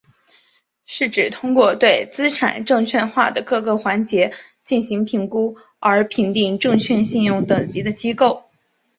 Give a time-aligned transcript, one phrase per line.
[0.87, 8.49] 是指通过对资产证券化的各个环节进行评估而评定证券信用等级的机构。